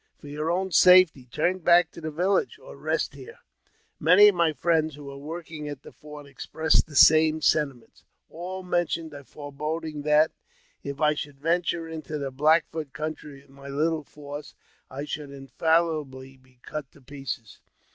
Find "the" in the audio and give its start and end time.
2.01-2.09, 5.83-5.91, 6.89-6.95, 12.17-12.31